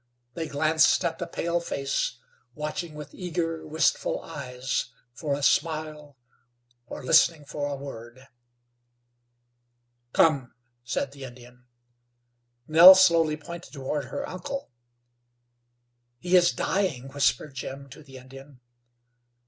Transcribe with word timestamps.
They 0.33 0.47
glanced 0.47 1.05
at 1.05 1.19
the 1.19 1.27
pale 1.27 1.59
face, 1.59 2.17
watching 2.55 2.95
with 2.95 3.13
eager, 3.13 3.67
wistful 3.67 4.23
eyes 4.23 4.89
for 5.13 5.35
a 5.35 5.43
smile, 5.43 6.17
or 6.87 7.03
listening 7.03 7.45
for 7.45 7.67
a 7.67 7.75
word. 7.75 8.27
"Come," 10.11 10.55
said 10.83 11.11
the 11.11 11.23
Indian. 11.25 11.65
Nell 12.67 12.95
silently 12.95 13.37
pointed 13.37 13.73
toward 13.73 14.05
her 14.05 14.27
uncle. 14.27 14.71
"He 16.17 16.35
is 16.35 16.51
dying," 16.51 17.09
whispered 17.09 17.53
Jim 17.53 17.87
to 17.91 18.01
the 18.01 18.17
Indian. 18.17 18.59